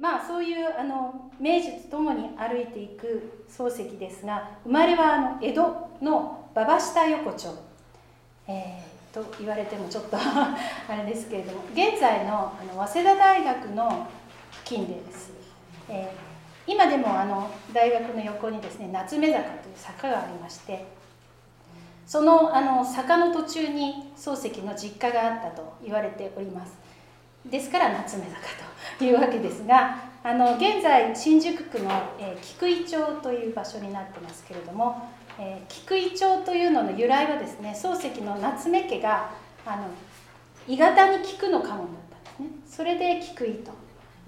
[0.00, 5.62] まあそういうあの明治とともに歩いていく漱石ですが生まれはあの江戸
[6.02, 7.54] の馬場下横丁、
[8.46, 10.56] えー、と言われてもちょっとあ
[10.96, 14.08] れですけれども現在のあの早稲田大学の
[14.52, 15.32] 付近でです、
[15.88, 20.86] えー、今でもあの大学の横にですね夏目坂という坂がありまして
[22.06, 26.85] そのあの坂の途中に漱石の実家があったと言われております。
[27.50, 28.36] ですから夏目坂
[28.98, 39.30] というわけですがあの現在新宿区の、えー、菊井町という場所になってますけれども、えー、菊井町というのの由来はですね漱石の夏目家が
[39.64, 39.88] あの
[40.66, 41.86] 鋳型に菊の家紋だっ
[42.34, 42.58] たんですね。
[42.68, 43.70] それで菊井と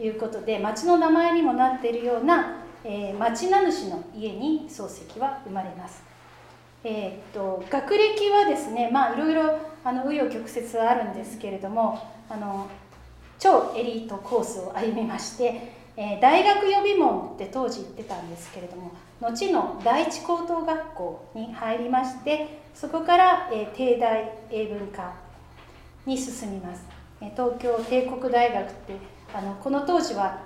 [0.00, 6.02] いうことで町の名前にもなっているような、えー、町名主の家に漱石は生まれます。
[6.84, 11.98] えー、っと学歴はですねまあいろいろ紆余曲折はあるんですけれども
[12.28, 12.68] あの
[13.38, 25.12] 超エリートコースを歩みまして、えー、大学予備門って当時言ってたんですけれども後の第一高等学校に入りましてそこから、えー、帝大英文科
[26.06, 26.82] に進みます、
[27.20, 28.96] えー、東京帝国大学って
[29.34, 30.40] あのこの当時は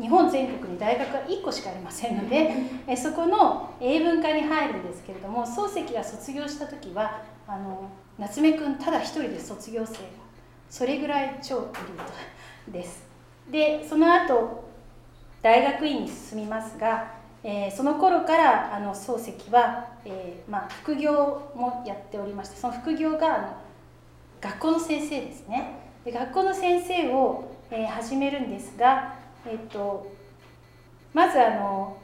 [0.00, 2.52] 日本全国に大学が1個しかありませんので、
[2.86, 10.00] えそこの英文科に入るんですけれども漱石が卒業した時はあの夏目くんただ一人で卒業生が
[10.70, 12.12] それぐらい超エリート
[12.72, 13.04] です。
[13.50, 14.64] でその後
[15.42, 17.12] 大学院に進みますが、
[17.44, 23.56] えー、その頃からあの漱石は、えー、まあ、副業もやっておりましてその副業があの
[24.40, 25.78] 学校の先生ですね。
[26.04, 30.12] で学校の先生を、えー、始めるんですがえっと、
[31.14, 31.96] まずあの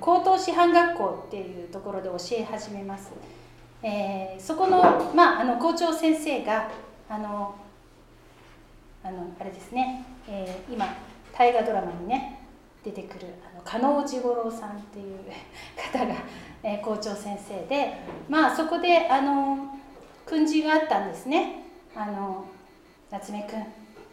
[0.00, 3.12] 高等師範学校っていうところで教え始めます、
[3.82, 6.70] えー、そこの,、まあ、あの校長先生が
[7.10, 7.56] あの
[9.02, 10.86] あのあれですね、えー、今
[11.36, 12.38] 大河ドラマにね
[12.84, 15.18] 出てくるあの加納治五郎さんっていう
[15.92, 16.14] 方が、
[16.62, 17.98] えー、校長先生で
[18.28, 19.76] まあそこであの
[20.24, 21.64] 訓示があったんですね。
[21.96, 22.44] あの
[23.10, 23.58] 夏目くん、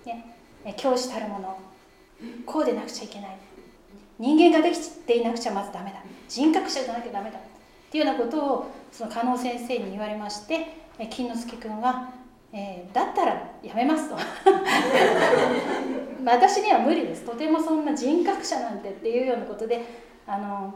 [0.03, 0.33] ね、
[0.75, 1.57] 教師たるもの。
[2.47, 3.38] こうでなくちゃいけない。
[4.17, 5.97] 人間ができていなくちゃまずダメだ。
[6.27, 7.38] 人格者じゃなきゃダメだ。
[7.38, 7.41] っ
[7.91, 12.09] ていうようなことをその加納先生に言われまして金之助君は、
[12.57, 14.16] えー、だったらやめますと。
[16.25, 17.23] 私には無理です。
[17.23, 19.85] とてもそんな人格者なんてっていうようなことで
[20.25, 20.73] あの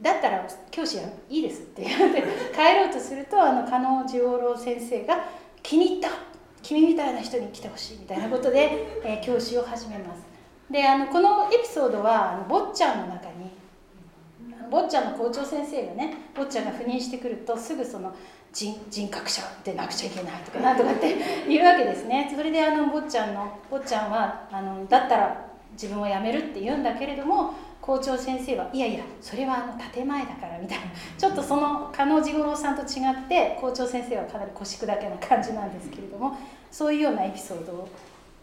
[0.00, 2.22] だったら教師はいいですって言って
[2.54, 5.24] 帰ろうとするとあの加納十五郎先生が
[5.62, 6.08] 気に入った。
[6.62, 10.22] 君みたいな人に来てほしいみたいなことで、えー、教師を始めます。
[10.70, 13.50] であのこのエピソードはあの坊ちゃんの中に
[14.70, 18.14] 坊ちゃんの校長先生がね坊ちゃんが赴任してくるとすぐその
[18.52, 21.16] 人人格者でなくちゃいけないとかなんとかって
[21.48, 22.32] 言うわけですね。
[22.34, 30.84] それであの坊ちゃんの坊ちゃんはあのだったら自分を辞めるって言うんだけれども校長先生はいやいやそれはあの建前だからみたいな。
[31.16, 36.36] ちょっとその加納治五郎さんと違って校長先生はかなり腰砕けな感じなんですけれども
[36.70, 37.88] そういうようなエピソード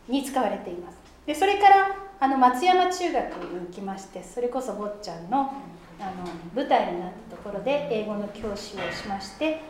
[0.08, 0.98] に使われています。
[1.26, 5.52] でそれからあの松山中学に行きましてそれこそ坊ちゃんの
[6.00, 9.62] あの舞台になったところで英語の教師をしまして、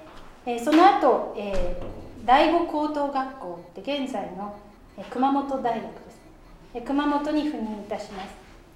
[0.45, 1.81] え、その後、え、
[2.25, 4.55] 第五高等学校って現在の、
[4.97, 6.19] え、熊本大学です、
[6.73, 8.29] え、熊本に赴任いたします、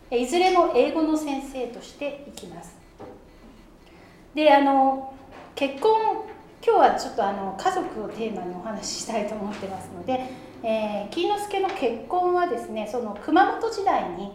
[0.10, 2.82] え、いずれも英語の先生として行きます。
[4.34, 5.14] であの
[5.56, 6.24] 結婚
[6.66, 10.22] 今日はちょっとあの家族をテーマにお話ししたいと思ってますので、
[10.64, 14.32] えー、金之助の結婚はですねその熊本時代に、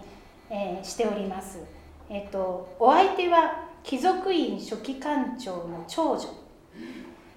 [0.50, 1.60] えー、しております、
[2.08, 6.28] えーと、お相手は貴族院書記官長の長女。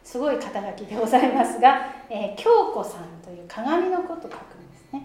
[0.03, 5.03] すごい肩書きでございますが、えー、京子さんという鏡のこと書くんですね。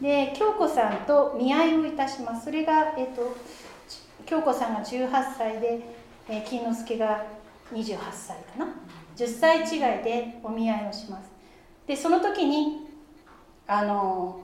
[0.00, 2.46] で京子さんと見合いをいたします。
[2.46, 3.36] それが、えーと、
[4.26, 5.80] 京子さんが18歳で、
[6.28, 7.24] えー、金之助が
[7.72, 8.74] 28歳かな。
[9.16, 11.30] 10歳違いでお見合いをします。
[11.86, 12.88] でその時に
[13.66, 14.40] あの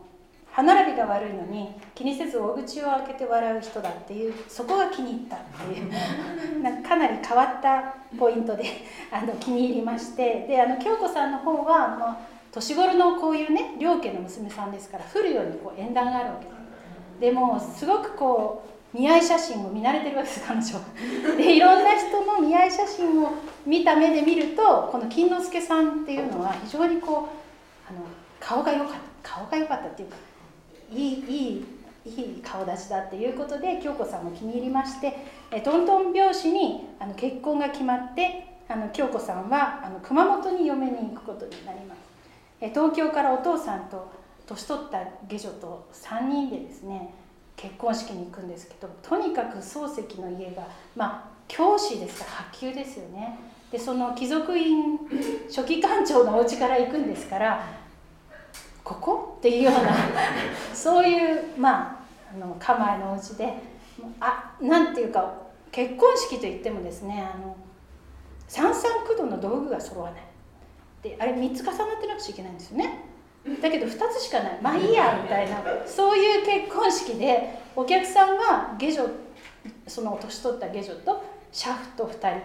[0.56, 5.92] 歯並びが悪いのに気にせず大口を開けて笑う人だっていうそこが気に入ったっていう。
[6.64, 8.64] なかかなり変わったポイントで
[9.12, 10.46] あの気に入りまして。
[10.48, 12.16] であの京子さんの方は、まあ、
[12.52, 18.62] 年頃のこういうね両家の娘さんですから降るようにこう縁談があるわけでもすごくこ
[18.94, 23.32] う見合い写真を見慣れてるわけです彼女 でいろんな人の見合い写真を
[23.66, 28.00] 見た目で見るとこの金之助さんっていうのは非常にこうあの
[28.40, 29.16] 顔が良かった。
[29.26, 30.16] 顔が良かったっていうか
[30.92, 31.66] いいい
[32.04, 35.16] いいい顔立ちだっていうことで京子さんも気に入りまして
[35.64, 41.98] トントン拍子にあの結婚が決まってあの京子さんはあの熊本に嫁に行くことになります。
[42.60, 44.10] え東京からお父さんと
[44.46, 47.12] 年取った下女と3人でですね
[47.56, 53.38] 結婚式に行くんですけどとにかく漱石の家がまあ教師ですから発給ですよね。
[53.70, 54.98] でその貴族院
[55.50, 57.85] 書記官長のお家から行くんですから
[59.46, 59.94] っていうような
[60.74, 63.54] そういうまああの構えのお家で
[64.18, 65.34] あなんていうか
[65.70, 67.56] 結婚式といってもですねあの
[68.48, 70.22] 三三九度の道具が揃わない。
[71.02, 73.04] であれ3つ重なってなくちゃいけないんですよね。
[73.62, 74.58] だけど2つしかない。
[74.60, 79.04] まあいいやみたいなそういう結婚式でお客さんは下女
[79.86, 82.40] その年取った下女と車夫と2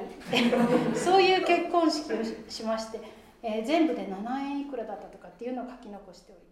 [0.91, 2.99] 人 そういう結婚式をしまして、
[3.41, 6.50] えー、全部で7円いくらだったとかっていうのを書き残しております。